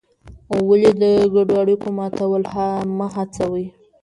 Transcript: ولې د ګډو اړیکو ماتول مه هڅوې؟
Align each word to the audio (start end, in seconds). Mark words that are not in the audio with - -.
ولې 0.67 0.91
د 1.01 1.03
ګډو 1.33 1.55
اړیکو 1.63 1.87
ماتول 1.97 2.41
مه 2.97 3.07
هڅوې؟ 3.15 3.65